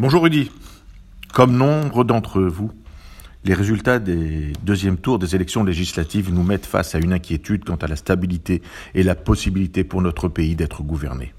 [0.00, 0.52] Bonjour Rudy.
[1.34, 2.70] Comme nombre d'entre vous,
[3.42, 7.74] les résultats des deuxièmes tours des élections législatives nous mettent face à une inquiétude quant
[7.74, 8.62] à la stabilité
[8.94, 11.34] et la possibilité pour notre pays d'être gouverné.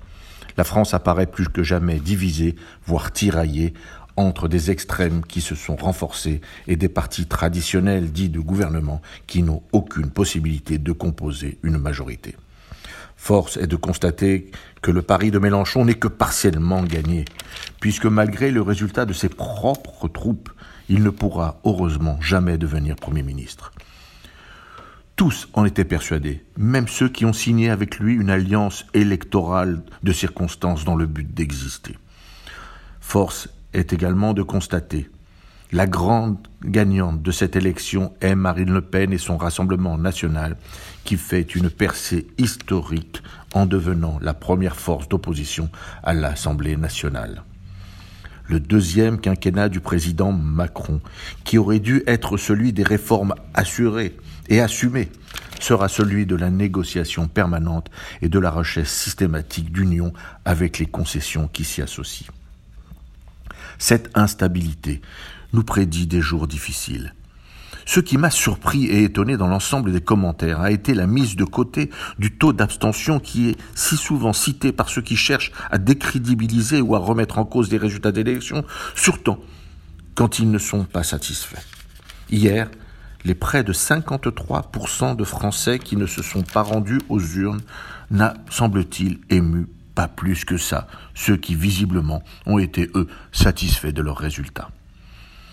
[0.57, 3.73] La France apparaît plus que jamais divisée, voire tiraillée,
[4.17, 9.41] entre des extrêmes qui se sont renforcés et des partis traditionnels dits de gouvernement qui
[9.41, 12.35] n'ont aucune possibilité de composer une majorité.
[13.21, 14.49] Force est de constater
[14.81, 17.25] que le pari de Mélenchon n'est que partiellement gagné,
[17.79, 20.49] puisque malgré le résultat de ses propres troupes,
[20.87, 23.71] il ne pourra heureusement jamais devenir Premier ministre.
[25.15, 30.13] Tous en étaient persuadés, même ceux qui ont signé avec lui une alliance électorale de
[30.13, 31.97] circonstances dans le but d'exister.
[33.01, 35.09] Force est également de constater
[35.71, 40.57] la grande gagnante de cette élection est Marine Le Pen et son Rassemblement national,
[41.03, 43.21] qui fait une percée historique
[43.53, 45.69] en devenant la première force d'opposition
[46.03, 47.43] à l'Assemblée nationale.
[48.47, 51.01] Le deuxième quinquennat du président Macron,
[51.43, 54.17] qui aurait dû être celui des réformes assurées
[54.47, 55.09] et assumées,
[55.59, 57.91] sera celui de la négociation permanente
[58.23, 60.13] et de la recherche systématique d'union
[60.45, 62.31] avec les concessions qui s'y associent.
[63.77, 65.01] Cette instabilité
[65.53, 67.13] nous prédit des jours difficiles.
[67.85, 71.43] Ce qui m'a surpris et étonné dans l'ensemble des commentaires a été la mise de
[71.43, 76.81] côté du taux d'abstention qui est si souvent cité par ceux qui cherchent à décrédibiliser
[76.81, 79.37] ou à remettre en cause les résultats d'élections, surtout
[80.13, 81.65] quand ils ne sont pas satisfaits.
[82.29, 82.69] Hier,
[83.25, 87.61] les près de 53% de Français qui ne se sont pas rendus aux urnes
[88.11, 94.01] n'a, semble-t-il, ému pas plus que ça, ceux qui visiblement ont été, eux, satisfaits de
[94.01, 94.69] leurs résultats.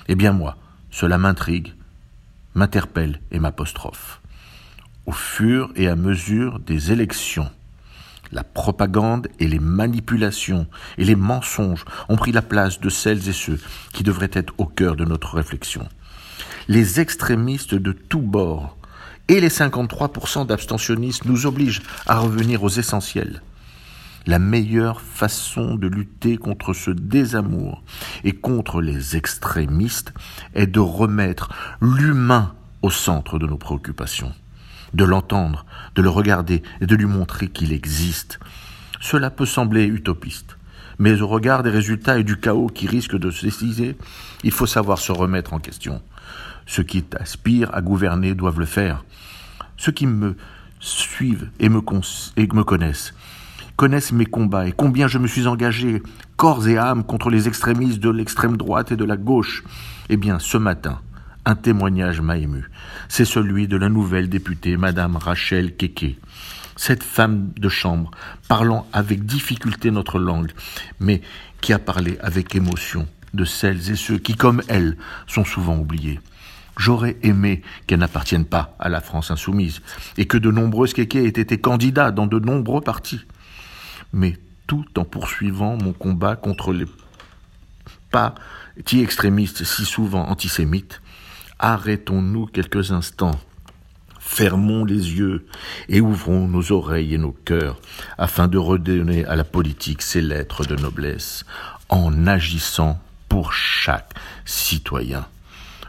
[0.09, 0.57] Eh bien moi,
[0.91, 1.75] cela m'intrigue,
[2.55, 4.21] m'interpelle et m'apostrophe.
[5.05, 7.51] Au fur et à mesure des élections,
[8.33, 10.67] la propagande et les manipulations
[10.99, 13.59] et les mensonges ont pris la place de celles et ceux
[13.93, 15.89] qui devraient être au cœur de notre réflexion.
[16.69, 18.77] Les extrémistes de tous bords
[19.29, 23.43] et les 53% d'abstentionnistes nous obligent à revenir aux essentiels
[24.27, 27.83] la meilleure façon de lutter contre ce désamour
[28.25, 30.13] et contre les extrémistes
[30.55, 31.51] est de remettre
[31.81, 34.33] l'humain au centre de nos préoccupations,
[34.95, 38.41] de l'entendre, de le regarder et de lui montrer qu'il existe.
[39.01, 40.57] Cela peut sembler utopiste,
[40.99, 43.97] mais au regard des résultats et du chaos qui risque de se décider,
[44.43, 46.03] il faut savoir se remettre en question.
[46.67, 49.05] Ceux qui aspirent à gouverner doivent le faire.
[49.77, 50.37] Ceux qui me
[50.81, 53.15] suivent et me connaissent
[53.77, 56.03] connaissent mes combats et combien je me suis engagé
[56.37, 59.63] corps et âme contre les extrémistes de l'extrême droite et de la gauche.
[60.09, 61.01] Eh bien, ce matin,
[61.45, 62.69] un témoignage m'a ému.
[63.09, 66.19] C'est celui de la nouvelle députée, Madame Rachel Keke.
[66.77, 68.11] Cette femme de chambre,
[68.49, 70.53] parlant avec difficulté notre langue,
[71.01, 71.23] mais
[71.61, 76.21] qui a parlé avec émotion de celles et ceux qui, comme elle, sont souvent oubliés.
[76.79, 79.81] J'aurais aimé qu'elle n'appartienne pas à la France insoumise
[80.19, 83.25] et que de nombreuses kékés aient été candidats dans de nombreux partis
[84.17, 86.87] mais tout en poursuivant mon combat contre les
[88.11, 91.03] partis extrémistes si souvent antisémites,
[91.59, 93.39] arrêtons-nous quelques instants.
[94.19, 95.47] Fermons les yeux
[95.89, 97.79] et ouvrons nos oreilles et nos cœurs
[98.19, 101.45] afin de redonner à la politique ses lettres de noblesse
[101.89, 102.99] en agissant
[103.29, 105.27] pour chaque citoyen.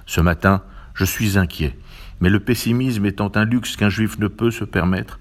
[0.05, 0.61] Ce matin,
[0.93, 1.75] je suis inquiet,
[2.19, 5.17] mais le pessimisme étant un luxe qu'un juif ne peut se permettre,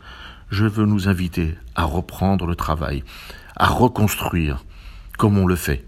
[0.50, 3.02] je veux nous inviter à reprendre le travail,
[3.56, 4.64] à reconstruire,
[5.18, 5.84] comme on le fait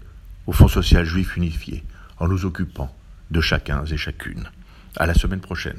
[0.47, 1.83] au Fonds social juif unifié,
[2.17, 2.93] en nous occupant
[3.31, 4.49] de chacun et chacune.
[4.97, 5.77] À la semaine prochaine.